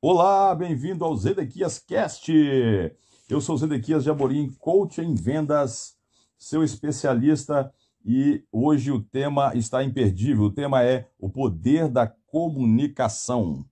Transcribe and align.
Olá, 0.00 0.54
bem-vindo 0.54 1.04
ao 1.04 1.16
Zedequias 1.16 1.80
Cast. 1.80 2.32
Eu 3.28 3.40
sou 3.40 3.56
Zedequias 3.56 4.04
Jaborim, 4.04 4.48
coach 4.60 5.00
em 5.00 5.12
vendas, 5.12 5.96
seu 6.38 6.62
especialista, 6.62 7.74
e 8.06 8.44
hoje 8.52 8.92
o 8.92 9.02
tema 9.02 9.56
está 9.56 9.82
imperdível. 9.82 10.44
O 10.44 10.52
tema 10.52 10.84
é 10.84 11.08
o 11.18 11.28
poder 11.28 11.88
da 11.88 12.06
comunicação. 12.06 13.66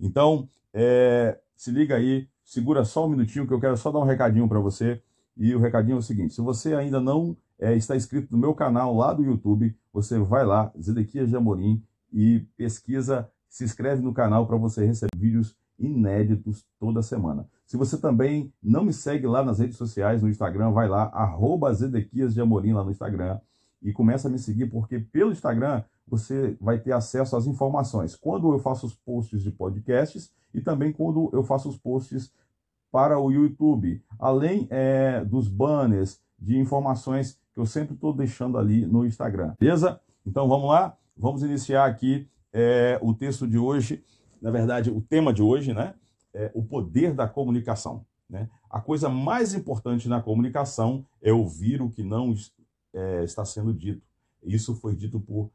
Então, 0.00 0.48
é, 0.72 1.38
se 1.54 1.70
liga 1.70 1.96
aí, 1.96 2.26
segura 2.42 2.82
só 2.82 3.04
um 3.04 3.10
minutinho 3.10 3.46
que 3.46 3.52
eu 3.52 3.60
quero 3.60 3.76
só 3.76 3.92
dar 3.92 3.98
um 3.98 4.04
recadinho 4.04 4.48
para 4.48 4.58
você. 4.58 5.02
E 5.36 5.54
o 5.54 5.60
recadinho 5.60 5.96
é 5.96 5.98
o 5.98 6.02
seguinte: 6.02 6.32
se 6.32 6.40
você 6.40 6.74
ainda 6.74 7.02
não 7.02 7.36
é, 7.58 7.76
está 7.76 7.94
inscrito 7.94 8.32
no 8.32 8.38
meu 8.38 8.54
canal 8.54 8.96
lá 8.96 9.12
do 9.12 9.22
YouTube, 9.22 9.76
você 9.92 10.18
vai 10.18 10.46
lá, 10.46 10.72
Zedequias 10.80 11.28
Jamorim, 11.28 11.84
e 12.10 12.46
pesquisa, 12.56 13.30
se 13.46 13.62
inscreve 13.62 14.00
no 14.00 14.14
canal 14.14 14.46
para 14.46 14.56
você 14.56 14.86
receber 14.86 15.10
vídeos 15.18 15.54
inéditos 15.78 16.64
toda 16.78 17.02
semana. 17.02 17.46
Se 17.66 17.76
você 17.76 17.98
também 17.98 18.52
não 18.62 18.84
me 18.84 18.92
segue 18.92 19.26
lá 19.26 19.44
nas 19.44 19.58
redes 19.58 19.76
sociais, 19.76 20.22
no 20.22 20.28
Instagram, 20.28 20.70
vai 20.70 20.88
lá, 20.88 21.04
arroba 21.12 21.72
Zedequias 21.74 22.34
de 22.34 22.40
Amorim 22.40 22.72
lá 22.72 22.84
no 22.84 22.90
Instagram 22.90 23.38
e 23.82 23.92
começa 23.92 24.28
a 24.28 24.30
me 24.30 24.38
seguir, 24.38 24.66
porque 24.66 24.98
pelo 24.98 25.32
Instagram 25.32 25.82
você 26.06 26.56
vai 26.60 26.78
ter 26.78 26.92
acesso 26.92 27.36
às 27.36 27.46
informações. 27.46 28.14
Quando 28.14 28.52
eu 28.52 28.58
faço 28.58 28.86
os 28.86 28.94
posts 28.94 29.42
de 29.42 29.50
podcasts 29.50 30.30
e 30.54 30.60
também 30.60 30.92
quando 30.92 31.28
eu 31.32 31.42
faço 31.42 31.68
os 31.68 31.76
posts 31.76 32.32
para 32.90 33.18
o 33.18 33.30
YouTube, 33.30 34.02
além 34.18 34.66
é, 34.70 35.24
dos 35.24 35.48
banners 35.48 36.20
de 36.38 36.56
informações 36.58 37.38
que 37.52 37.60
eu 37.60 37.66
sempre 37.66 37.94
estou 37.94 38.12
deixando 38.12 38.56
ali 38.58 38.86
no 38.86 39.04
Instagram. 39.04 39.54
Beleza? 39.58 40.00
Então 40.24 40.48
vamos 40.48 40.68
lá, 40.68 40.96
vamos 41.16 41.42
iniciar 41.42 41.86
aqui 41.86 42.28
é, 42.52 42.98
o 43.02 43.12
texto 43.12 43.46
de 43.46 43.58
hoje 43.58 44.02
na 44.40 44.50
verdade, 44.50 44.90
o 44.90 45.00
tema 45.00 45.32
de 45.32 45.42
hoje, 45.42 45.72
né? 45.72 45.94
É 46.32 46.50
o 46.54 46.62
poder 46.62 47.14
da 47.14 47.26
comunicação. 47.26 48.04
Né? 48.28 48.48
A 48.68 48.80
coisa 48.80 49.08
mais 49.08 49.54
importante 49.54 50.08
na 50.08 50.20
comunicação 50.20 51.06
é 51.22 51.32
ouvir 51.32 51.80
o 51.80 51.88
que 51.88 52.02
não 52.02 52.34
é, 52.92 53.24
está 53.24 53.44
sendo 53.44 53.72
dito. 53.72 54.02
Isso 54.42 54.74
foi 54.74 54.94
dito 54.94 55.18
por 55.18 55.50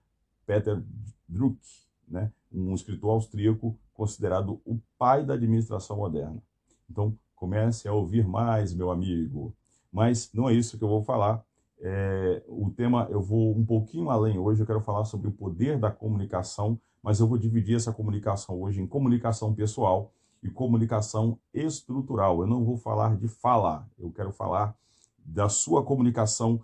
Peter 0.46 0.82
Druck, 1.28 1.60
né? 2.08 2.32
um 2.52 2.74
escritor 2.74 3.12
austríaco 3.12 3.78
considerado 3.94 4.60
o 4.66 4.80
pai 4.98 5.24
da 5.24 5.36
administração 5.36 5.98
moderna. 5.98 6.42
Então, 6.90 7.16
comece 7.36 7.88
a 7.88 7.94
ouvir 7.94 8.28
mais, 8.28 8.74
meu 8.74 8.92
amigo. 8.92 9.54
Mas 9.92 10.32
não 10.34 10.50
é 10.50 10.54
isso 10.54 10.78
que 10.78 10.84
eu 10.84 10.88
vou 10.90 11.04
falar. 11.04 11.44
É, 11.80 12.44
o 12.48 12.70
tema, 12.70 13.08
eu 13.10 13.22
vou 13.22 13.56
um 13.56 13.66
pouquinho 13.66 14.10
além 14.10 14.38
hoje, 14.38 14.62
eu 14.62 14.68
quero 14.68 14.82
falar 14.82 15.06
sobre 15.06 15.28
o 15.28 15.32
poder 15.32 15.80
da 15.80 15.90
comunicação 15.90 16.80
mas 17.02 17.20
eu 17.20 17.28
vou 17.28 17.38
dividir 17.38 17.76
essa 17.76 17.92
comunicação 17.92 18.62
hoje 18.62 18.82
em 18.82 18.88
comunicação 18.88 19.54
pessoal 19.54 20.14
e 20.44 20.50
comunicação 20.50 21.40
estrutural. 21.54 22.42
Eu 22.42 22.48
não 22.48 22.64
vou 22.64 22.78
falar 22.78 23.18
de 23.18 23.28
falar, 23.28 23.88
eu 23.98 24.12
quero 24.12 24.32
falar 24.32 24.76
da 25.18 25.50
sua 25.50 25.84
comunicação 25.84 26.64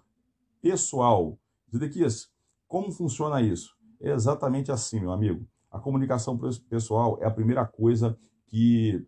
pessoal. 0.61 1.37
Zedequias, 1.71 2.31
como 2.67 2.91
funciona 2.91 3.41
isso? 3.41 3.75
É 4.01 4.11
exatamente 4.11 4.71
assim, 4.71 4.99
meu 4.99 5.11
amigo. 5.11 5.47
A 5.71 5.79
comunicação 5.79 6.39
pessoal 6.69 7.17
é 7.21 7.25
a 7.25 7.31
primeira 7.31 7.65
coisa 7.65 8.17
que 8.47 9.05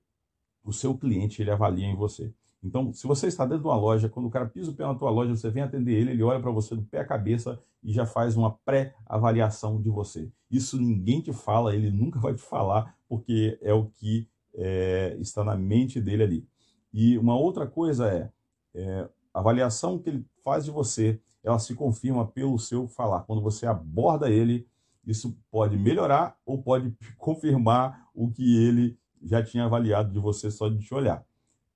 o 0.63 0.73
seu 0.73 0.97
cliente 0.97 1.41
ele 1.41 1.51
avalia 1.51 1.85
em 1.85 1.95
você. 1.95 2.33
Então, 2.63 2.91
se 2.91 3.07
você 3.07 3.27
está 3.27 3.45
dentro 3.45 3.63
de 3.63 3.67
uma 3.67 3.77
loja, 3.77 4.09
quando 4.09 4.25
o 4.25 4.29
cara 4.29 4.45
pisa 4.45 4.71
o 4.71 4.73
pé 4.73 4.83
na 4.85 4.95
tua 4.95 5.09
loja, 5.09 5.35
você 5.35 5.49
vem 5.49 5.63
atender 5.63 5.93
ele, 5.93 6.11
ele 6.11 6.23
olha 6.23 6.41
para 6.41 6.51
você 6.51 6.75
do 6.75 6.83
pé 6.83 6.99
à 6.99 7.05
cabeça 7.05 7.59
e 7.81 7.93
já 7.93 8.05
faz 8.05 8.35
uma 8.35 8.51
pré-avaliação 8.51 9.81
de 9.81 9.89
você. 9.89 10.29
Isso 10.51 10.77
ninguém 10.79 11.21
te 11.21 11.31
fala, 11.31 11.73
ele 11.73 11.89
nunca 11.89 12.19
vai 12.19 12.33
te 12.33 12.41
falar, 12.41 12.97
porque 13.07 13.57
é 13.61 13.73
o 13.73 13.85
que 13.85 14.27
é, 14.53 15.15
está 15.19 15.43
na 15.43 15.55
mente 15.55 16.01
dele 16.01 16.23
ali. 16.23 16.47
E 16.91 17.17
uma 17.17 17.37
outra 17.37 17.65
coisa 17.65 18.09
é, 18.09 18.29
é, 18.73 19.09
a 19.33 19.39
avaliação 19.39 19.97
que 19.97 20.09
ele 20.09 20.25
faz 20.43 20.65
de 20.65 20.71
você, 20.71 21.19
ela 21.43 21.59
se 21.59 21.73
confirma 21.75 22.27
pelo 22.27 22.59
seu 22.59 22.87
falar. 22.87 23.21
Quando 23.21 23.41
você 23.41 23.65
aborda 23.65 24.29
ele, 24.29 24.67
isso 25.05 25.37
pode 25.49 25.77
melhorar 25.77 26.37
ou 26.45 26.61
pode 26.61 26.93
confirmar 27.17 28.09
o 28.13 28.29
que 28.29 28.57
ele 28.67 28.97
já 29.23 29.43
tinha 29.43 29.65
avaliado 29.65 30.11
de 30.11 30.19
você 30.19 30.51
só 30.51 30.67
de 30.67 30.79
te 30.79 30.93
olhar. 30.93 31.23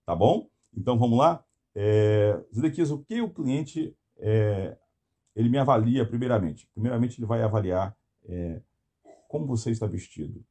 Tá 0.06 0.16
bom? 0.16 0.50
Então 0.76 0.98
vamos 0.98 1.18
lá? 1.18 1.44
É, 1.76 2.40
Zedequias, 2.54 2.92
o 2.92 3.00
que 3.00 3.22
o 3.22 3.30
cliente 3.30 3.96
é, 4.18 4.78
ele 5.36 5.50
me 5.50 5.58
avalia 5.58 6.06
primeiramente? 6.06 6.68
Primeiramente 6.74 7.20
ele 7.20 7.26
vai 7.26 7.42
avaliar 7.42 7.96
é, 8.26 8.62
como 9.28 9.46
você 9.46 9.72
está 9.72 9.88
vestido. 9.88 10.44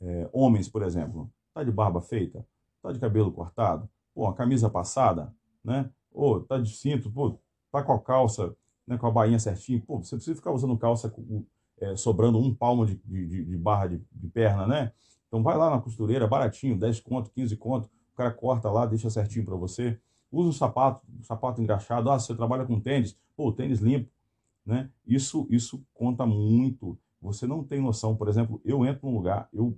É, 0.00 0.28
homens, 0.32 0.68
por 0.68 0.82
exemplo, 0.82 1.30
tá 1.52 1.62
de 1.62 1.70
barba 1.70 2.00
feita, 2.00 2.46
tá 2.82 2.92
de 2.92 2.98
cabelo 2.98 3.32
cortado, 3.32 3.88
pô, 4.14 4.26
a 4.26 4.34
camisa 4.34 4.68
passada, 4.68 5.32
né? 5.64 5.88
Ou 6.12 6.40
tá 6.40 6.58
de 6.58 6.76
cinto, 6.76 7.10
pô, 7.10 7.38
tá 7.70 7.82
com 7.82 7.92
a 7.92 8.00
calça, 8.00 8.54
né, 8.86 8.98
com 8.98 9.06
a 9.06 9.10
bainha 9.10 9.38
certinho, 9.38 9.80
pô, 9.80 9.98
você 9.98 10.16
precisa 10.16 10.36
ficar 10.36 10.52
usando 10.52 10.76
calça 10.76 11.08
com, 11.08 11.44
é, 11.80 11.96
sobrando 11.96 12.38
um 12.38 12.54
palmo 12.54 12.86
de, 12.86 12.96
de, 13.04 13.44
de 13.44 13.56
barra 13.56 13.88
de, 13.88 14.02
de, 14.12 14.28
perna, 14.28 14.66
né? 14.66 14.92
Então 15.26 15.42
vai 15.42 15.56
lá 15.56 15.70
na 15.70 15.80
costureira, 15.80 16.26
baratinho, 16.26 16.78
10 16.78 17.00
conto, 17.00 17.30
15 17.30 17.56
conto, 17.56 17.90
o 18.14 18.16
cara 18.16 18.30
corta 18.30 18.70
lá, 18.70 18.86
deixa 18.86 19.10
certinho 19.10 19.44
para 19.44 19.56
você. 19.56 19.98
Usa 20.30 20.48
o 20.48 20.52
sapato, 20.52 21.04
o 21.20 21.24
sapato 21.24 21.60
engraxado. 21.60 22.10
Ah, 22.10 22.18
você 22.18 22.34
trabalha 22.34 22.64
com 22.64 22.80
tênis, 22.80 23.18
pô, 23.36 23.52
tênis 23.52 23.80
limpo, 23.80 24.08
né? 24.64 24.90
Isso, 25.06 25.46
isso 25.50 25.84
conta 25.92 26.24
muito. 26.24 26.96
Você 27.20 27.46
não 27.46 27.64
tem 27.64 27.80
noção, 27.80 28.16
por 28.16 28.28
exemplo, 28.28 28.60
eu 28.64 28.84
entro 28.84 29.08
num 29.08 29.16
lugar, 29.16 29.48
eu, 29.52 29.76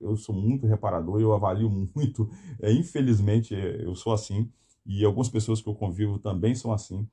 eu 0.00 0.16
sou 0.16 0.34
muito 0.34 0.66
reparador, 0.66 1.20
eu 1.20 1.32
avalio 1.32 1.68
muito, 1.94 2.28
é, 2.60 2.72
infelizmente 2.72 3.54
é, 3.54 3.84
eu 3.84 3.94
sou 3.94 4.12
assim, 4.12 4.50
e 4.84 5.04
algumas 5.04 5.28
pessoas 5.28 5.60
que 5.60 5.68
eu 5.68 5.74
convivo 5.74 6.18
também 6.18 6.54
são 6.54 6.72
assim, 6.72 7.06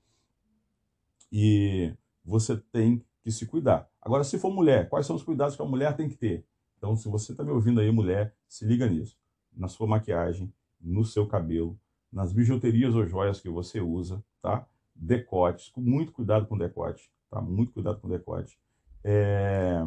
e 1.32 1.94
você 2.24 2.56
tem 2.72 3.04
que 3.22 3.32
se 3.32 3.46
cuidar. 3.46 3.90
Agora, 4.02 4.24
se 4.24 4.38
for 4.38 4.54
mulher, 4.54 4.88
quais 4.88 5.06
são 5.06 5.16
os 5.16 5.24
cuidados 5.24 5.56
que 5.56 5.62
a 5.62 5.66
mulher 5.66 5.96
tem 5.98 6.08
que 6.08 6.16
ter? 6.16 6.46
Então, 6.78 6.96
se 6.96 7.10
você 7.10 7.32
está 7.32 7.44
me 7.44 7.52
ouvindo 7.52 7.80
aí, 7.80 7.92
mulher, 7.92 8.36
se 8.48 8.66
liga 8.66 8.88
nisso. 8.88 9.18
Na 9.56 9.68
sua 9.68 9.88
maquiagem, 9.88 10.54
no 10.84 11.06
seu 11.06 11.26
cabelo, 11.26 11.80
nas 12.12 12.34
bijuterias 12.34 12.94
ou 12.94 13.06
joias 13.08 13.40
que 13.40 13.50
você 13.50 13.80
usa, 13.80 14.24
tá? 14.42 14.68
Decotes, 14.94 15.70
com 15.70 15.82
muito 15.82 16.12
cuidado 16.12 16.46
com 16.46 16.58
decote, 16.58 17.10
tá? 17.30 17.42
Muito 17.42 17.72
cuidado 17.72 18.00
com 18.00 18.10
decote. 18.10 18.60
É... 19.04 19.82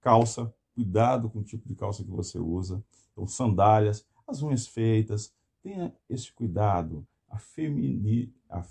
Calça, 0.00 0.54
cuidado 0.74 1.28
com 1.28 1.40
o 1.40 1.44
tipo 1.44 1.66
de 1.66 1.74
calça 1.74 2.04
que 2.04 2.10
você 2.10 2.38
usa. 2.38 2.82
Então, 3.12 3.26
sandálias, 3.26 4.06
as 4.26 4.42
unhas 4.42 4.66
feitas, 4.66 5.34
tenha 5.62 5.92
esse 6.08 6.32
cuidado. 6.32 7.06
A 7.28 7.38
femini... 7.38 8.32
A... 8.48 8.62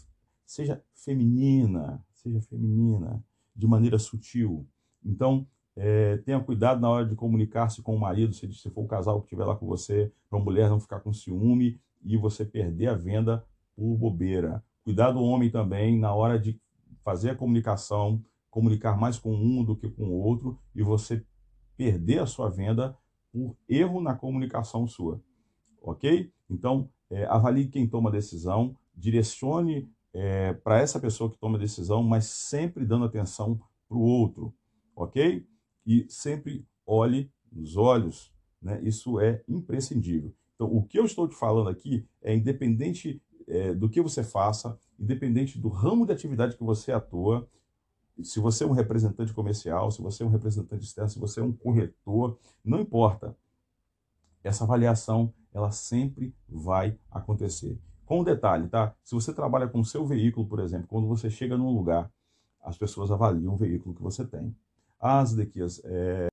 Seja 0.45 0.81
feminina, 0.93 2.01
seja 2.13 2.41
feminina, 2.41 3.21
de 3.53 3.67
maneira 3.67 3.99
sutil. 3.99 4.65
Então, 5.03 5.45
é, 5.79 6.17
tenha 6.17 6.39
cuidado 6.39 6.81
na 6.81 6.89
hora 6.89 7.05
de 7.05 7.15
comunicar-se 7.15 7.83
com 7.83 7.95
o 7.95 7.99
marido, 7.99 8.33
se, 8.33 8.51
se 8.51 8.69
for 8.71 8.81
o 8.81 8.87
casal 8.87 9.19
que 9.19 9.27
estiver 9.27 9.45
lá 9.45 9.55
com 9.55 9.67
você, 9.67 10.11
para 10.27 10.39
a 10.39 10.41
mulher 10.41 10.69
não 10.69 10.79
ficar 10.79 10.99
com 10.99 11.13
ciúme 11.13 11.79
e 12.03 12.17
você 12.17 12.43
perder 12.43 12.87
a 12.87 12.95
venda 12.95 13.45
por 13.75 13.95
bobeira. 13.95 14.63
Cuidado 14.83 15.19
o 15.19 15.23
homem 15.23 15.51
também 15.51 15.99
na 15.99 16.13
hora 16.13 16.39
de 16.39 16.59
fazer 17.03 17.29
a 17.29 17.35
comunicação, 17.35 18.23
comunicar 18.49 18.97
mais 18.97 19.19
com 19.19 19.35
um 19.35 19.63
do 19.63 19.75
que 19.75 19.87
com 19.87 20.05
o 20.05 20.19
outro 20.19 20.57
e 20.73 20.81
você 20.81 21.23
perder 21.77 22.19
a 22.19 22.25
sua 22.25 22.49
venda 22.49 22.97
por 23.31 23.55
erro 23.69 24.01
na 24.01 24.15
comunicação 24.15 24.87
sua. 24.87 25.21
Ok? 25.79 26.31
Então, 26.49 26.89
é, 27.09 27.25
avalie 27.25 27.67
quem 27.67 27.87
toma 27.87 28.09
a 28.09 28.11
decisão, 28.11 28.75
direcione 28.95 29.87
é, 30.11 30.53
para 30.53 30.79
essa 30.79 30.99
pessoa 30.99 31.29
que 31.29 31.37
toma 31.37 31.55
a 31.57 31.61
decisão, 31.61 32.01
mas 32.01 32.25
sempre 32.25 32.83
dando 32.83 33.05
atenção 33.05 33.59
para 33.87 33.97
o 33.97 34.01
outro. 34.01 34.51
Ok? 34.95 35.45
E 35.87 36.05
sempre 36.09 36.67
olhe 36.85 37.31
nos 37.49 37.77
olhos. 37.77 38.31
Né? 38.61 38.81
Isso 38.83 39.19
é 39.21 39.41
imprescindível. 39.47 40.33
Então, 40.55 40.67
o 40.67 40.83
que 40.83 40.99
eu 40.99 41.05
estou 41.05 41.27
te 41.27 41.35
falando 41.35 41.69
aqui 41.69 42.05
é 42.21 42.35
independente 42.35 43.21
é, 43.47 43.73
do 43.73 43.89
que 43.89 44.01
você 44.01 44.23
faça, 44.23 44.77
independente 44.99 45.57
do 45.57 45.69
ramo 45.69 46.05
de 46.05 46.11
atividade 46.11 46.57
que 46.57 46.63
você 46.63 46.91
atua, 46.91 47.47
se 48.21 48.39
você 48.39 48.63
é 48.63 48.67
um 48.67 48.71
representante 48.71 49.31
comercial, 49.31 49.91
se 49.91 50.01
você 50.01 50.23
é 50.23 50.25
um 50.25 50.29
representante 50.29 50.83
externo, 50.83 51.09
se 51.09 51.19
você 51.19 51.39
é 51.39 51.43
um 51.43 51.53
corretor, 51.53 52.37
não 52.65 52.81
importa. 52.81 53.37
Essa 54.43 54.63
avaliação, 54.63 55.33
ela 55.53 55.71
sempre 55.71 56.33
vai 56.49 56.97
acontecer. 57.11 57.79
Com 58.05 58.21
um 58.21 58.23
detalhe, 58.23 58.67
tá? 58.67 58.95
Se 59.03 59.13
você 59.13 59.33
trabalha 59.33 59.67
com 59.67 59.79
o 59.79 59.85
seu 59.85 60.05
veículo, 60.05 60.47
por 60.47 60.59
exemplo, 60.59 60.87
quando 60.87 61.07
você 61.07 61.29
chega 61.29 61.57
num 61.57 61.69
lugar, 61.69 62.11
as 62.63 62.77
pessoas 62.77 63.11
avaliam 63.11 63.53
o 63.53 63.57
veículo 63.57 63.93
que 63.93 64.01
você 64.01 64.25
tem. 64.25 64.55
As 64.99 65.29
Zedequias, 65.29 65.81
é, 65.85 66.27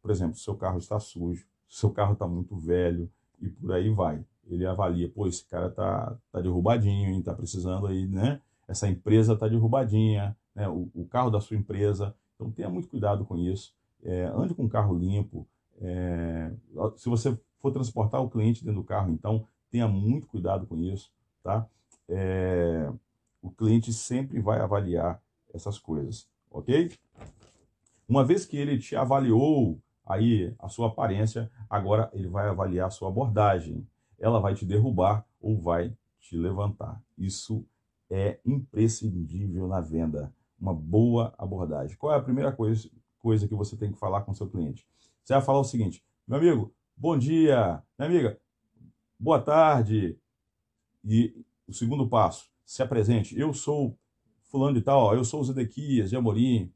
por 0.00 0.10
exemplo, 0.10 0.36
seu 0.36 0.56
carro 0.56 0.78
está 0.78 0.98
sujo, 0.98 1.46
seu 1.68 1.90
carro 1.90 2.14
está 2.14 2.26
muito 2.26 2.56
velho 2.56 3.08
e 3.40 3.48
por 3.48 3.72
aí 3.72 3.90
vai. 3.90 4.24
Ele 4.48 4.66
avalia, 4.66 5.08
pô, 5.08 5.26
esse 5.26 5.44
cara 5.44 5.70
tá, 5.70 6.16
tá 6.30 6.40
derrubadinho, 6.40 7.18
está 7.18 7.32
precisando 7.32 7.86
aí, 7.86 8.06
né? 8.06 8.40
Essa 8.66 8.88
empresa 8.88 9.36
tá 9.36 9.46
derrubadinha, 9.46 10.36
né? 10.54 10.68
O, 10.68 10.88
o, 10.94 11.06
carro 11.06 11.30
da 11.30 11.40
sua 11.40 11.56
empresa. 11.56 12.14
Então 12.34 12.50
tenha 12.50 12.68
muito 12.68 12.88
cuidado 12.88 13.24
com 13.24 13.36
isso. 13.36 13.72
É, 14.02 14.24
ande 14.34 14.54
com 14.54 14.68
carro 14.68 14.98
limpo. 14.98 15.46
É, 15.80 16.52
se 16.96 17.08
você 17.08 17.38
for 17.58 17.72
transportar 17.72 18.20
o 18.20 18.28
cliente 18.28 18.64
dentro 18.64 18.80
do 18.80 18.86
carro, 18.86 19.12
então 19.12 19.46
tenha 19.70 19.86
muito 19.86 20.26
cuidado 20.26 20.66
com 20.66 20.76
isso, 20.76 21.10
tá? 21.42 21.66
É, 22.08 22.90
o 23.40 23.50
cliente 23.50 23.92
sempre 23.92 24.40
vai 24.40 24.60
avaliar 24.60 25.20
essas 25.54 25.78
coisas, 25.78 26.26
ok? 26.50 26.90
Uma 28.08 28.24
vez 28.24 28.44
que 28.44 28.56
ele 28.56 28.78
te 28.78 28.96
avaliou 28.96 29.80
aí 30.04 30.54
a 30.58 30.68
sua 30.68 30.88
aparência, 30.88 31.50
agora 31.68 32.10
ele 32.12 32.28
vai 32.28 32.48
avaliar 32.48 32.88
a 32.88 32.90
sua 32.90 33.08
abordagem. 33.08 33.86
Ela 34.18 34.40
vai 34.40 34.54
te 34.54 34.64
derrubar 34.64 35.26
ou 35.40 35.60
vai 35.60 35.96
te 36.20 36.36
levantar. 36.36 37.02
Isso 37.16 37.64
é 38.10 38.38
imprescindível 38.44 39.66
na 39.66 39.80
venda. 39.80 40.32
Uma 40.60 40.74
boa 40.74 41.34
abordagem. 41.38 41.96
Qual 41.96 42.12
é 42.12 42.16
a 42.16 42.22
primeira 42.22 42.52
coisa, 42.52 42.88
coisa 43.18 43.48
que 43.48 43.54
você 43.54 43.76
tem 43.76 43.90
que 43.90 43.98
falar 43.98 44.22
com 44.22 44.34
seu 44.34 44.48
cliente? 44.48 44.86
Você 45.24 45.32
vai 45.32 45.42
falar 45.42 45.60
o 45.60 45.64
seguinte: 45.64 46.04
meu 46.26 46.38
amigo, 46.38 46.74
bom 46.96 47.18
dia, 47.18 47.82
minha 47.98 48.10
amiga, 48.10 48.40
boa 49.18 49.40
tarde. 49.40 50.18
E 51.04 51.34
o 51.66 51.72
segundo 51.72 52.08
passo, 52.08 52.48
se 52.64 52.82
apresente. 52.82 53.38
Eu 53.38 53.52
sou 53.52 53.98
fulano 54.42 54.74
de 54.74 54.82
tal, 54.82 55.14
eu 55.14 55.24
sou 55.24 55.40
o 55.40 55.44
Zedequias 55.44 56.10
de 56.10 56.16
Amorim, 56.16 56.72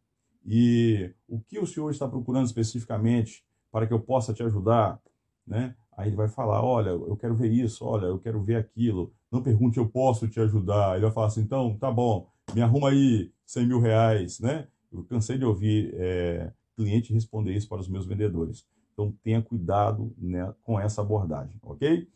e 0.46 1.12
o 1.28 1.40
que 1.40 1.58
o 1.58 1.66
senhor 1.66 1.90
está 1.90 2.06
procurando 2.06 2.46
especificamente 2.46 3.44
para 3.72 3.86
que 3.86 3.92
eu 3.92 4.00
possa 4.00 4.32
te 4.32 4.42
ajudar, 4.44 5.00
né? 5.44 5.74
Aí 5.96 6.08
ele 6.08 6.16
vai 6.16 6.28
falar, 6.28 6.62
olha, 6.62 6.90
eu 6.90 7.16
quero 7.16 7.34
ver 7.34 7.50
isso, 7.50 7.84
olha, 7.84 8.06
eu 8.06 8.18
quero 8.18 8.42
ver 8.42 8.56
aquilo. 8.56 9.12
Não 9.32 9.42
pergunte, 9.42 9.78
eu 9.78 9.88
posso 9.88 10.28
te 10.28 10.38
ajudar. 10.38 10.92
Ele 10.92 11.06
vai 11.06 11.10
falar 11.10 11.26
assim, 11.28 11.40
então, 11.40 11.76
tá 11.78 11.90
bom, 11.90 12.30
me 12.54 12.60
arruma 12.60 12.90
aí 12.90 13.32
100 13.46 13.66
mil 13.66 13.80
reais, 13.80 14.38
né? 14.38 14.68
Eu 14.92 15.02
cansei 15.04 15.38
de 15.38 15.44
ouvir 15.44 15.94
é, 15.94 16.52
cliente 16.76 17.12
responder 17.12 17.54
isso 17.54 17.68
para 17.68 17.80
os 17.80 17.88
meus 17.88 18.06
vendedores. 18.06 18.66
Então, 18.92 19.12
tenha 19.22 19.42
cuidado 19.42 20.14
né, 20.16 20.54
com 20.62 20.78
essa 20.78 21.00
abordagem, 21.00 21.58
ok? 21.62 22.06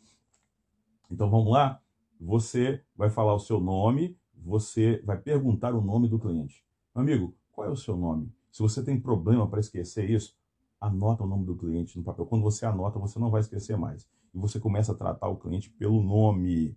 Então, 1.09 1.29
vamos 1.29 1.51
lá? 1.51 1.81
Você 2.19 2.81
vai 2.95 3.09
falar 3.09 3.33
o 3.33 3.39
seu 3.39 3.59
nome, 3.59 4.17
você 4.35 5.01
vai 5.03 5.17
perguntar 5.17 5.73
o 5.73 5.81
nome 5.81 6.07
do 6.07 6.19
cliente. 6.19 6.63
Amigo, 6.93 7.35
qual 7.61 7.69
é 7.69 7.71
o 7.71 7.75
seu 7.75 7.95
nome? 7.95 8.33
Se 8.51 8.59
você 8.59 8.83
tem 8.83 8.99
problema 8.99 9.47
para 9.47 9.59
esquecer 9.59 10.09
isso, 10.09 10.35
anota 10.79 11.23
o 11.23 11.27
nome 11.27 11.45
do 11.45 11.55
cliente 11.55 11.95
no 11.95 12.03
papel. 12.03 12.25
Quando 12.25 12.41
você 12.41 12.65
anota, 12.65 12.97
você 12.97 13.19
não 13.19 13.29
vai 13.29 13.41
esquecer 13.41 13.77
mais. 13.77 14.09
E 14.33 14.39
você 14.39 14.59
começa 14.59 14.93
a 14.93 14.95
tratar 14.95 15.27
o 15.27 15.37
cliente 15.37 15.69
pelo 15.69 16.01
nome. 16.01 16.75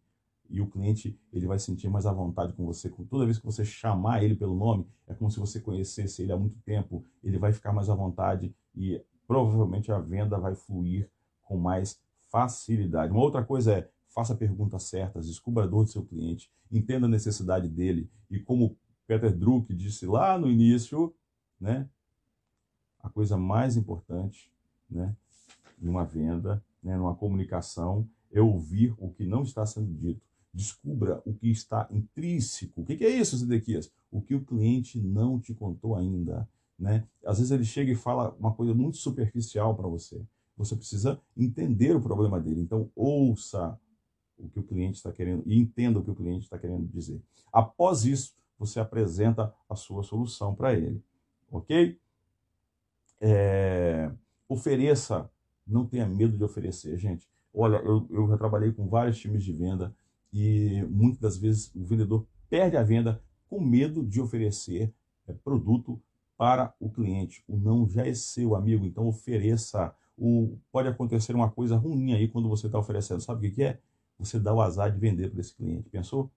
E 0.50 0.60
o 0.60 0.66
cliente 0.66 1.19
ele 1.32 1.46
vai 1.46 1.58
sentir 1.58 1.88
mais 1.88 2.04
à 2.04 2.12
vontade 2.12 2.52
com 2.52 2.66
você. 2.66 2.90
Toda 3.08 3.25
vez 3.25 3.38
que 3.38 3.46
você 3.46 3.64
chamar 3.64 4.22
ele 4.22 4.36
pelo 4.36 4.54
nome, 4.54 4.86
é 5.06 5.14
como 5.14 5.31
se 5.31 5.40
você 5.40 5.58
conhecesse 5.58 6.20
ele 6.20 6.32
há 6.32 6.36
muito 6.36 6.60
tempo. 6.60 7.02
Ele 7.22 7.38
vai 7.38 7.50
ficar 7.50 7.72
mais 7.72 7.88
à 7.88 7.94
vontade 7.94 8.54
e 8.75 9.02
provavelmente 9.26 9.90
a 9.90 9.98
venda 9.98 10.38
vai 10.38 10.54
fluir 10.54 11.10
com 11.42 11.56
mais 11.56 11.98
facilidade. 12.31 13.10
Uma 13.10 13.22
outra 13.22 13.42
coisa 13.42 13.72
é 13.72 13.90
faça 14.08 14.34
perguntas 14.34 14.82
certas, 14.84 15.26
descubra 15.26 15.64
a 15.64 15.66
dor 15.66 15.84
do 15.84 15.90
seu 15.90 16.04
cliente, 16.04 16.52
entenda 16.70 17.06
a 17.06 17.10
necessidade 17.10 17.69
dele 17.69 18.08
e 18.31 18.38
como 18.38 18.76
Peter 19.06 19.35
Druck 19.35 19.73
disse 19.75 20.06
lá 20.06 20.39
no 20.39 20.51
início, 20.51 21.15
né? 21.61 21.89
A 23.03 23.09
coisa 23.11 23.37
mais 23.37 23.77
importante, 23.77 24.51
né, 24.89 25.15
numa 25.79 26.05
venda, 26.05 26.65
né, 26.83 26.97
numa 26.97 27.15
comunicação, 27.15 28.09
é 28.33 28.41
ouvir 28.41 28.95
o 28.99 29.11
que 29.11 29.27
não 29.27 29.43
está 29.43 29.67
sendo 29.67 29.93
dito. 29.93 30.23
Descubra 30.53 31.23
o 31.27 31.35
que 31.35 31.51
está 31.51 31.87
intrínseco. 31.91 32.81
O 32.81 32.85
que 32.85 33.05
é 33.05 33.11
isso, 33.11 33.37
Zedequias? 33.37 33.93
O 34.11 34.23
que 34.23 34.35
o 34.35 34.45
cliente 34.45 35.01
não 35.01 35.39
te 35.39 35.53
contou 35.53 35.97
ainda. 35.97 36.49
Né? 36.79 37.06
Às 37.25 37.39
vezes 37.39 37.51
ele 37.51 37.65
chega 37.65 37.93
e 37.93 37.97
fala 37.97 38.35
uma 38.39 38.53
coisa 38.53 38.73
muito 38.73 38.97
superficial 38.97 39.75
para 39.75 39.89
você. 39.89 40.21
Você 40.56 40.77
precisa 40.77 41.21
entender 41.37 41.95
o 41.95 42.01
problema 42.01 42.41
dele. 42.41 42.61
Então, 42.61 42.91
ouça 42.95 43.79
o 44.39 44.49
que 44.49 44.59
o 44.59 44.62
cliente 44.62 44.97
está 44.97 45.12
querendo 45.12 45.43
e 45.47 45.59
entenda 45.59 45.99
o 45.99 46.05
que 46.05 46.11
o 46.11 46.15
cliente 46.15 46.45
está 46.45 46.59
querendo 46.59 46.87
dizer. 46.87 47.21
Após 47.53 48.05
isso, 48.05 48.35
você 48.59 48.81
apresenta 48.81 49.55
a 49.69 49.77
sua 49.77 50.03
solução 50.03 50.55
para 50.55 50.73
ele. 50.75 51.03
Ok? 51.51 51.99
É, 53.21 54.11
ofereça, 54.49 55.31
não 55.67 55.87
tenha 55.87 56.06
medo 56.06 56.37
de 56.37 56.45
oferecer, 56.45 56.97
gente. 56.99 57.29
Olha, 57.53 57.77
eu, 57.77 58.06
eu 58.11 58.29
já 58.29 58.37
trabalhei 58.37 58.73
com 58.73 58.89
vários 58.89 59.19
times 59.19 59.45
de 59.45 59.53
venda 59.53 59.95
e 60.33 60.83
muitas 60.91 61.21
das 61.21 61.37
vezes 61.37 61.75
o 61.75 61.85
vendedor 61.85 62.27
perde 62.51 62.77
a 62.77 62.83
venda 62.83 63.23
com 63.49 63.61
medo 63.61 64.05
de 64.05 64.21
oferecer 64.21 64.93
é, 65.27 65.33
produto 65.33 66.01
para 66.37 66.75
o 66.81 66.91
cliente. 66.91 67.45
O 67.47 67.56
não 67.56 67.89
já 67.89 68.06
é 68.06 68.12
seu, 68.15 68.55
amigo, 68.55 68.85
então 68.85 69.06
ofereça. 69.06 69.95
O, 70.17 70.59
pode 70.71 70.89
acontecer 70.89 71.35
uma 71.35 71.51
coisa 71.51 71.77
ruim 71.77 72.12
aí 72.12 72.29
quando 72.29 72.49
você 72.49 72.67
está 72.67 72.79
oferecendo. 72.79 73.21
Sabe 73.21 73.39
o 73.47 73.51
que, 73.51 73.56
que 73.56 73.62
é? 73.62 73.81
Você 74.19 74.39
dá 74.39 74.53
o 74.53 74.61
azar 74.61 74.91
de 74.93 74.99
vender 74.99 75.31
para 75.31 75.41
esse 75.41 75.55
cliente. 75.55 75.89
Pensou? 75.89 76.31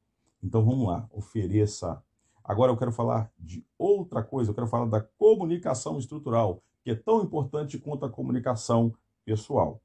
Então 0.44 0.64
vamos 0.64 0.88
lá, 0.88 1.08
ofereça. 1.12 2.02
Agora 2.48 2.72
eu 2.72 2.78
quero 2.78 2.94
falar 2.94 3.30
de 3.38 3.62
outra 3.78 4.24
coisa, 4.24 4.50
eu 4.50 4.56
quero 4.56 4.68
falar 4.68 4.86
da 4.86 5.02
comunicação 5.02 6.00
estrutural, 6.00 6.64
que 6.82 6.92
é 6.92 6.96
tão 6.96 7.22
importante 7.22 7.78
quanto 7.78 8.06
a 8.06 8.10
comunicação 8.10 8.94
pessoal. 9.26 9.82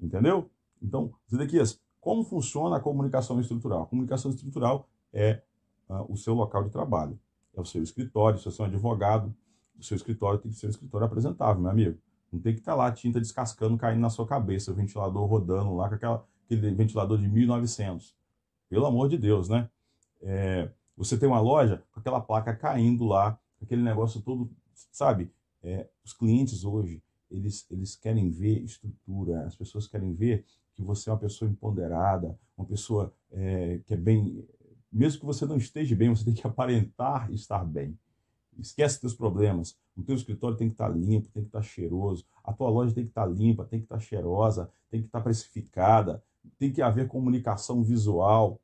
Entendeu? 0.00 0.48
Então, 0.80 1.12
Zedequias, 1.28 1.80
como 2.00 2.22
funciona 2.22 2.76
a 2.76 2.80
comunicação 2.80 3.40
estrutural? 3.40 3.82
A 3.82 3.86
comunicação 3.86 4.30
estrutural 4.30 4.88
é 5.12 5.42
uh, 5.88 6.06
o 6.08 6.16
seu 6.16 6.32
local 6.32 6.62
de 6.62 6.70
trabalho, 6.70 7.18
é 7.52 7.60
o 7.60 7.64
seu 7.64 7.82
escritório, 7.82 8.38
se 8.38 8.44
você 8.44 8.62
é 8.62 8.64
um 8.64 8.68
advogado, 8.68 9.34
o 9.76 9.82
seu 9.82 9.96
escritório 9.96 10.38
tem 10.38 10.52
que 10.52 10.56
ser 10.56 10.68
um 10.68 10.70
escritório 10.70 11.06
apresentável, 11.06 11.60
meu 11.60 11.72
amigo. 11.72 11.98
Não 12.32 12.40
tem 12.40 12.52
que 12.52 12.60
estar 12.60 12.76
lá 12.76 12.86
a 12.86 12.92
tinta 12.92 13.18
descascando, 13.18 13.76
caindo 13.76 14.00
na 14.00 14.10
sua 14.10 14.26
cabeça, 14.26 14.70
o 14.70 14.74
ventilador 14.74 15.26
rodando 15.26 15.74
lá 15.74 15.88
com 15.88 15.96
aquela, 15.96 16.24
aquele 16.44 16.72
ventilador 16.72 17.18
de 17.18 17.28
1900. 17.28 18.14
Pelo 18.68 18.86
amor 18.86 19.08
de 19.08 19.18
Deus, 19.18 19.48
né? 19.48 19.68
É, 20.22 20.70
você 20.96 21.18
tem 21.18 21.28
uma 21.28 21.40
loja 21.40 21.82
com 21.92 22.00
aquela 22.00 22.20
placa 22.20 22.54
caindo 22.54 23.04
lá, 23.04 23.38
aquele 23.60 23.82
negócio 23.82 24.20
todo, 24.20 24.50
sabe? 24.90 25.30
É, 25.62 25.88
os 26.04 26.12
clientes 26.12 26.64
hoje, 26.64 27.02
eles, 27.30 27.66
eles 27.70 27.96
querem 27.96 28.30
ver 28.30 28.62
estrutura, 28.62 29.44
as 29.46 29.56
pessoas 29.56 29.86
querem 29.86 30.14
ver 30.14 30.44
que 30.74 30.82
você 30.82 31.10
é 31.10 31.12
uma 31.12 31.18
pessoa 31.18 31.50
empoderada, 31.50 32.38
uma 32.56 32.66
pessoa 32.66 33.12
é, 33.32 33.80
que 33.86 33.94
é 33.94 33.96
bem. 33.96 34.46
Mesmo 34.92 35.20
que 35.20 35.26
você 35.26 35.44
não 35.44 35.56
esteja 35.56 35.96
bem, 35.96 36.10
você 36.10 36.24
tem 36.24 36.34
que 36.34 36.46
aparentar 36.46 37.32
estar 37.32 37.64
bem. 37.64 37.98
Esquece 38.58 39.00
teus 39.00 39.14
problemas. 39.14 39.76
O 39.96 40.02
teu 40.02 40.14
escritório 40.14 40.56
tem 40.56 40.68
que 40.68 40.74
estar 40.74 40.88
limpo, 40.88 41.28
tem 41.28 41.42
que 41.42 41.48
estar 41.48 41.62
cheiroso. 41.62 42.24
A 42.44 42.52
tua 42.52 42.70
loja 42.70 42.94
tem 42.94 43.04
que 43.04 43.10
estar 43.10 43.26
limpa, 43.26 43.64
tem 43.64 43.80
que 43.80 43.86
estar 43.86 43.98
cheirosa, 43.98 44.70
tem 44.90 45.00
que 45.00 45.06
estar 45.06 45.20
precificada. 45.20 46.22
Tem 46.58 46.72
que 46.72 46.80
haver 46.80 47.08
comunicação 47.08 47.82
visual. 47.82 48.60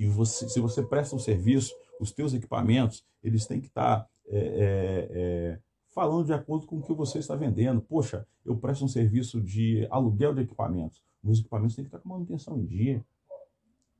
E 0.00 0.06
você, 0.06 0.48
se 0.48 0.58
você 0.58 0.82
presta 0.82 1.14
um 1.14 1.18
serviço, 1.18 1.74
os 2.00 2.10
teus 2.10 2.32
equipamentos, 2.32 3.04
eles 3.22 3.46
têm 3.46 3.60
que 3.60 3.66
estar 3.66 4.08
é, 4.28 4.38
é, 4.38 5.08
é, 5.12 5.58
falando 5.94 6.24
de 6.24 6.32
acordo 6.32 6.66
com 6.66 6.78
o 6.78 6.82
que 6.82 6.94
você 6.94 7.18
está 7.18 7.36
vendendo. 7.36 7.82
Poxa, 7.82 8.26
eu 8.42 8.56
presto 8.56 8.82
um 8.82 8.88
serviço 8.88 9.42
de 9.42 9.86
aluguel 9.90 10.32
de 10.34 10.40
equipamentos. 10.40 11.02
Meus 11.22 11.40
equipamentos 11.40 11.76
têm 11.76 11.84
que 11.84 11.88
estar 11.88 11.98
com 11.98 12.08
manutenção 12.08 12.58
em 12.58 12.64
dia. 12.64 13.04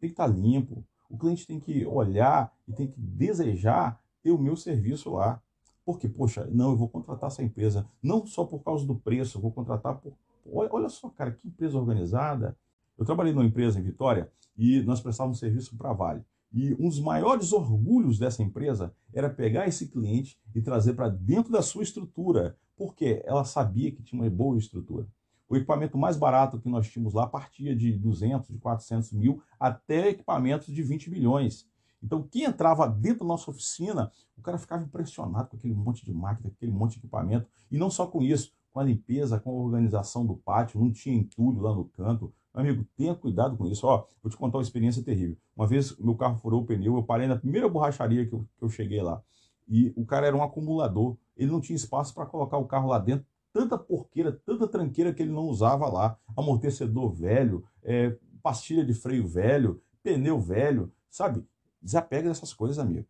Tem 0.00 0.08
que 0.08 0.14
estar 0.14 0.26
limpo. 0.26 0.82
O 1.10 1.18
cliente 1.18 1.46
tem 1.46 1.60
que 1.60 1.84
olhar 1.84 2.50
e 2.66 2.72
tem 2.72 2.86
que 2.86 2.98
desejar 2.98 4.00
ter 4.22 4.30
o 4.30 4.38
meu 4.38 4.56
serviço 4.56 5.10
lá. 5.10 5.38
Porque, 5.84 6.08
poxa, 6.08 6.48
não, 6.50 6.70
eu 6.70 6.78
vou 6.78 6.88
contratar 6.88 7.26
essa 7.26 7.42
empresa, 7.42 7.86
não 8.02 8.26
só 8.26 8.46
por 8.46 8.60
causa 8.60 8.86
do 8.86 8.94
preço, 8.94 9.38
vou 9.38 9.52
contratar 9.52 9.98
por. 9.98 10.14
Olha 10.50 10.88
só, 10.88 11.10
cara, 11.10 11.30
que 11.30 11.46
empresa 11.46 11.76
organizada. 11.76 12.56
Eu 13.00 13.06
trabalhei 13.06 13.32
numa 13.32 13.46
empresa 13.46 13.80
em 13.80 13.82
Vitória 13.82 14.30
e 14.54 14.82
nós 14.82 15.00
prestávamos 15.00 15.38
serviço 15.38 15.74
para 15.74 15.88
a 15.88 15.94
Vale. 15.94 16.22
E 16.52 16.74
um 16.74 16.86
dos 16.86 17.00
maiores 17.00 17.50
orgulhos 17.50 18.18
dessa 18.18 18.42
empresa 18.42 18.94
era 19.10 19.30
pegar 19.30 19.66
esse 19.66 19.88
cliente 19.88 20.38
e 20.54 20.60
trazer 20.60 20.92
para 20.92 21.08
dentro 21.08 21.50
da 21.50 21.62
sua 21.62 21.82
estrutura, 21.82 22.58
porque 22.76 23.22
ela 23.24 23.42
sabia 23.42 23.90
que 23.90 24.02
tinha 24.02 24.20
uma 24.20 24.28
boa 24.28 24.58
estrutura. 24.58 25.08
O 25.48 25.56
equipamento 25.56 25.96
mais 25.96 26.18
barato 26.18 26.60
que 26.60 26.68
nós 26.68 26.90
tínhamos 26.90 27.14
lá 27.14 27.26
partia 27.26 27.74
de 27.74 27.90
200, 27.90 28.50
de 28.50 28.58
400 28.58 29.12
mil, 29.12 29.42
até 29.58 30.10
equipamentos 30.10 30.66
de 30.66 30.82
20 30.82 31.08
milhões. 31.08 31.66
Então, 32.02 32.22
quem 32.22 32.44
entrava 32.44 32.86
dentro 32.86 33.20
da 33.20 33.28
nossa 33.28 33.50
oficina, 33.50 34.12
o 34.36 34.42
cara 34.42 34.58
ficava 34.58 34.84
impressionado 34.84 35.48
com 35.48 35.56
aquele 35.56 35.74
monte 35.74 36.04
de 36.04 36.12
máquina, 36.12 36.50
aquele 36.54 36.70
monte 36.70 36.92
de 36.92 36.98
equipamento. 36.98 37.48
E 37.70 37.78
não 37.78 37.90
só 37.90 38.06
com 38.06 38.20
isso, 38.20 38.52
com 38.70 38.78
a 38.78 38.84
limpeza, 38.84 39.40
com 39.40 39.50
a 39.50 39.54
organização 39.54 40.26
do 40.26 40.36
pátio, 40.36 40.78
não 40.78 40.92
tinha 40.92 41.16
entulho 41.16 41.62
lá 41.62 41.74
no 41.74 41.86
canto, 41.86 42.32
amigo, 42.54 42.86
tenha 42.96 43.14
cuidado 43.14 43.56
com 43.56 43.66
isso. 43.66 43.86
Ó, 43.86 44.06
vou 44.22 44.30
te 44.30 44.36
contar 44.36 44.58
uma 44.58 44.62
experiência 44.62 45.02
terrível. 45.02 45.36
Uma 45.56 45.66
vez 45.66 45.96
meu 45.98 46.14
carro 46.14 46.38
furou 46.38 46.62
o 46.62 46.66
pneu, 46.66 46.96
eu 46.96 47.02
parei 47.02 47.26
na 47.26 47.36
primeira 47.36 47.68
borracharia 47.68 48.26
que 48.26 48.32
eu, 48.32 48.46
que 48.58 48.64
eu 48.64 48.68
cheguei 48.68 49.02
lá. 49.02 49.22
E 49.68 49.92
o 49.96 50.04
cara 50.04 50.26
era 50.26 50.36
um 50.36 50.42
acumulador. 50.42 51.16
Ele 51.36 51.50
não 51.50 51.60
tinha 51.60 51.76
espaço 51.76 52.12
para 52.12 52.26
colocar 52.26 52.58
o 52.58 52.66
carro 52.66 52.88
lá 52.88 52.98
dentro. 52.98 53.24
Tanta 53.52 53.78
porqueira, 53.78 54.32
tanta 54.44 54.66
tranqueira 54.66 55.12
que 55.12 55.22
ele 55.22 55.32
não 55.32 55.44
usava 55.44 55.88
lá. 55.88 56.18
Amortecedor 56.36 57.12
velho, 57.12 57.64
é, 57.82 58.16
pastilha 58.42 58.84
de 58.84 58.92
freio 58.92 59.26
velho, 59.26 59.80
pneu 60.02 60.40
velho, 60.40 60.92
sabe? 61.08 61.44
Desapega 61.80 62.28
dessas 62.28 62.52
coisas, 62.52 62.78
amigo. 62.78 63.06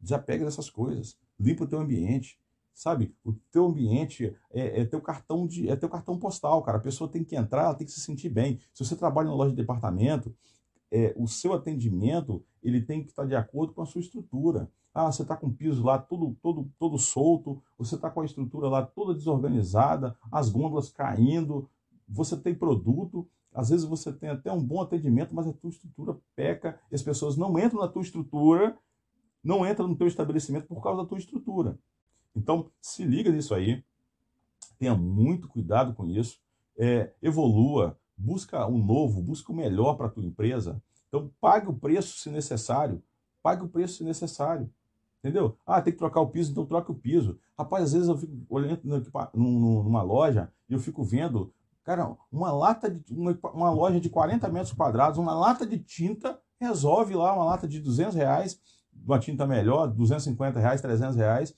Desapega 0.00 0.44
dessas 0.44 0.68
coisas. 0.68 1.16
Limpa 1.38 1.64
o 1.64 1.66
teu 1.66 1.78
ambiente. 1.78 2.39
Sabe? 2.80 3.14
O 3.22 3.34
teu 3.52 3.66
ambiente 3.66 4.34
é, 4.50 4.80
é, 4.80 4.84
teu 4.86 5.02
cartão 5.02 5.46
de 5.46 5.68
é 5.68 5.76
teu 5.76 5.88
cartão 5.88 6.18
postal, 6.18 6.62
cara. 6.62 6.78
A 6.78 6.80
pessoa 6.80 7.10
tem 7.10 7.22
que 7.22 7.36
entrar, 7.36 7.64
ela 7.64 7.74
tem 7.74 7.86
que 7.86 7.92
se 7.92 8.00
sentir 8.00 8.30
bem. 8.30 8.58
Se 8.72 8.82
você 8.82 8.96
trabalha 8.96 9.28
na 9.28 9.34
loja 9.34 9.50
de 9.50 9.56
departamento, 9.56 10.34
é, 10.90 11.14
o 11.14 11.28
seu 11.28 11.52
atendimento 11.52 12.42
ele 12.62 12.80
tem 12.80 13.02
que 13.02 13.10
estar 13.10 13.26
de 13.26 13.36
acordo 13.36 13.74
com 13.74 13.82
a 13.82 13.86
sua 13.86 14.00
estrutura. 14.00 14.70
Ah, 14.94 15.12
você 15.12 15.20
está 15.20 15.36
com 15.36 15.48
o 15.48 15.52
piso 15.52 15.84
lá 15.84 15.98
todo, 15.98 16.34
todo, 16.40 16.70
todo 16.78 16.98
solto, 16.98 17.62
você 17.76 17.96
está 17.96 18.08
com 18.08 18.22
a 18.22 18.24
estrutura 18.24 18.66
lá 18.66 18.82
toda 18.82 19.14
desorganizada, 19.14 20.16
as 20.32 20.48
gôndolas 20.48 20.88
caindo, 20.88 21.68
você 22.08 22.34
tem 22.34 22.54
produto, 22.54 23.28
às 23.54 23.68
vezes 23.68 23.84
você 23.84 24.10
tem 24.10 24.30
até 24.30 24.50
um 24.50 24.64
bom 24.64 24.80
atendimento, 24.80 25.34
mas 25.34 25.46
a 25.46 25.52
tua 25.52 25.68
estrutura 25.68 26.16
peca 26.34 26.80
e 26.90 26.94
as 26.94 27.02
pessoas 27.02 27.36
não 27.36 27.58
entram 27.58 27.80
na 27.80 27.88
tua 27.88 28.02
estrutura, 28.02 28.74
não 29.44 29.66
entram 29.66 29.86
no 29.86 29.96
teu 29.96 30.06
estabelecimento 30.06 30.66
por 30.66 30.82
causa 30.82 31.02
da 31.02 31.08
tua 31.08 31.18
estrutura. 31.18 31.78
Então, 32.34 32.70
se 32.80 33.04
liga 33.04 33.30
nisso 33.30 33.54
aí, 33.54 33.84
tenha 34.78 34.94
muito 34.94 35.48
cuidado 35.48 35.94
com 35.94 36.06
isso, 36.06 36.40
é, 36.78 37.12
evolua, 37.22 37.98
busca 38.16 38.66
o 38.66 38.74
um 38.74 38.84
novo, 38.84 39.22
busca 39.22 39.52
o 39.52 39.54
melhor 39.54 39.94
para 39.94 40.06
a 40.06 40.10
tua 40.10 40.24
empresa. 40.24 40.82
Então, 41.08 41.30
pague 41.40 41.68
o 41.68 41.74
preço 41.74 42.18
se 42.18 42.30
necessário, 42.30 43.02
pague 43.42 43.64
o 43.64 43.68
preço 43.68 43.98
se 43.98 44.04
necessário. 44.04 44.70
Entendeu? 45.18 45.56
Ah, 45.66 45.82
tem 45.82 45.92
que 45.92 45.98
trocar 45.98 46.20
o 46.20 46.28
piso, 46.28 46.50
então 46.50 46.64
troque 46.64 46.90
o 46.90 46.94
piso. 46.94 47.38
Rapaz, 47.58 47.84
às 47.84 47.92
vezes 47.92 48.08
eu 48.08 48.16
fico 48.16 48.32
olhando 48.48 48.80
numa 49.34 50.02
loja 50.02 50.50
e 50.66 50.72
eu 50.72 50.80
fico 50.80 51.04
vendo, 51.04 51.52
cara, 51.84 52.16
uma 52.32 52.50
lata 52.50 52.90
de 52.90 53.14
uma, 53.14 53.38
uma 53.52 53.70
loja 53.70 54.00
de 54.00 54.08
40 54.08 54.48
metros 54.48 54.72
quadrados, 54.72 55.18
uma 55.18 55.34
lata 55.34 55.66
de 55.66 55.78
tinta 55.78 56.40
resolve 56.58 57.14
lá 57.14 57.34
uma 57.34 57.44
lata 57.44 57.68
de 57.68 57.80
200 57.80 58.14
reais, 58.14 58.60
uma 59.04 59.18
tinta 59.18 59.46
melhor, 59.46 59.88
250 59.88 60.58
reais, 60.58 60.80
300 60.80 61.16
reais, 61.16 61.54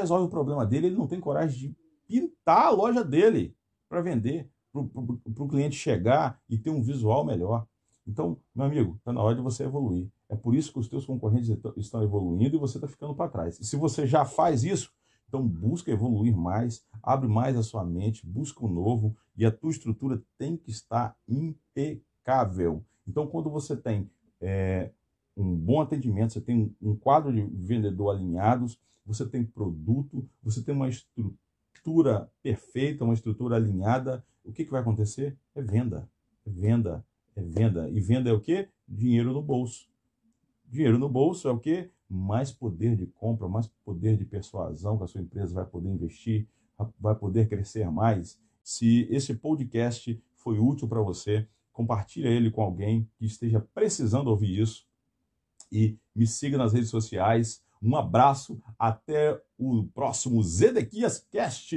resolve 0.00 0.26
o 0.26 0.30
problema 0.30 0.66
dele. 0.66 0.88
Ele 0.88 0.96
não 0.96 1.06
tem 1.06 1.20
coragem 1.20 1.58
de 1.58 1.76
pintar 2.06 2.66
a 2.66 2.70
loja 2.70 3.04
dele 3.04 3.54
para 3.88 4.00
vender, 4.00 4.50
para 4.72 5.44
o 5.44 5.48
cliente 5.48 5.76
chegar 5.76 6.40
e 6.48 6.58
ter 6.58 6.70
um 6.70 6.82
visual 6.82 7.24
melhor. 7.24 7.66
Então, 8.06 8.38
meu 8.54 8.66
amigo, 8.66 8.96
está 8.96 9.12
na 9.12 9.22
hora 9.22 9.36
de 9.36 9.42
você 9.42 9.64
evoluir. 9.64 10.08
É 10.28 10.36
por 10.36 10.54
isso 10.54 10.72
que 10.72 10.78
os 10.78 10.88
teus 10.88 11.04
concorrentes 11.04 11.50
estão 11.76 12.02
evoluindo 12.02 12.56
e 12.56 12.58
você 12.58 12.78
está 12.78 12.88
ficando 12.88 13.14
para 13.14 13.30
trás. 13.30 13.58
E 13.60 13.64
se 13.64 13.76
você 13.76 14.06
já 14.06 14.24
faz 14.24 14.64
isso, 14.64 14.92
então 15.28 15.46
busca 15.46 15.90
evoluir 15.90 16.36
mais, 16.36 16.84
abre 17.02 17.28
mais 17.28 17.56
a 17.56 17.62
sua 17.62 17.84
mente, 17.84 18.26
busca 18.26 18.64
o 18.64 18.68
um 18.68 18.72
novo 18.72 19.16
e 19.36 19.44
a 19.44 19.50
tua 19.50 19.70
estrutura 19.70 20.22
tem 20.36 20.56
que 20.56 20.70
estar 20.70 21.16
impecável. 21.28 22.84
Então, 23.06 23.26
quando 23.26 23.50
você 23.50 23.76
tem 23.76 24.10
é, 24.40 24.90
um 25.40 25.56
bom 25.56 25.80
atendimento, 25.80 26.32
você 26.32 26.40
tem 26.40 26.74
um 26.80 26.94
quadro 26.94 27.32
de 27.32 27.42
vendedor 27.42 28.14
alinhados, 28.14 28.78
você 29.04 29.26
tem 29.26 29.44
produto, 29.44 30.28
você 30.42 30.62
tem 30.62 30.74
uma 30.74 30.88
estrutura 30.88 32.30
perfeita, 32.42 33.04
uma 33.04 33.14
estrutura 33.14 33.56
alinhada, 33.56 34.24
o 34.44 34.52
que, 34.52 34.64
que 34.64 34.70
vai 34.70 34.80
acontecer? 34.80 35.36
É 35.54 35.62
venda, 35.62 36.08
é 36.46 36.50
venda, 36.50 37.04
é 37.34 37.42
venda. 37.42 37.88
E 37.88 38.00
venda 38.00 38.30
é 38.30 38.32
o 38.32 38.40
quê? 38.40 38.68
Dinheiro 38.86 39.32
no 39.32 39.42
bolso. 39.42 39.88
Dinheiro 40.68 40.98
no 40.98 41.08
bolso 41.08 41.48
é 41.48 41.50
o 41.50 41.58
quê? 41.58 41.90
Mais 42.08 42.52
poder 42.52 42.96
de 42.96 43.06
compra, 43.06 43.48
mais 43.48 43.66
poder 43.84 44.16
de 44.16 44.24
persuasão 44.24 44.98
que 44.98 45.04
a 45.04 45.06
sua 45.06 45.20
empresa 45.20 45.54
vai 45.54 45.64
poder 45.64 45.88
investir, 45.88 46.46
vai 46.98 47.14
poder 47.14 47.48
crescer 47.48 47.90
mais. 47.90 48.38
Se 48.62 49.06
esse 49.10 49.34
podcast 49.34 50.22
foi 50.34 50.58
útil 50.58 50.86
para 50.88 51.00
você, 51.00 51.46
compartilhe 51.72 52.28
ele 52.28 52.50
com 52.50 52.62
alguém 52.62 53.08
que 53.16 53.24
esteja 53.24 53.60
precisando 53.74 54.28
ouvir 54.28 54.60
isso 54.60 54.89
e 55.70 55.98
me 56.14 56.26
siga 56.26 56.58
nas 56.58 56.72
redes 56.72 56.90
sociais. 56.90 57.62
Um 57.82 57.96
abraço, 57.96 58.60
até 58.78 59.40
o 59.58 59.84
próximo 59.94 60.42
Zedequias 60.42 61.26
Cast. 61.30 61.74